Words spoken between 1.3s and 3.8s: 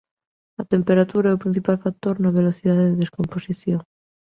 o principal factor na velocidade de descomposición.